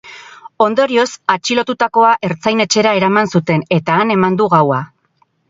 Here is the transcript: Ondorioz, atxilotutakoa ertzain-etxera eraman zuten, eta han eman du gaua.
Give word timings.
Ondorioz, 0.67 1.03
atxilotutakoa 1.33 2.15
ertzain-etxera 2.29 2.95
eraman 3.01 3.31
zuten, 3.37 3.63
eta 3.79 4.01
han 4.01 4.17
eman 4.19 4.41
du 4.43 4.51
gaua. 4.57 4.83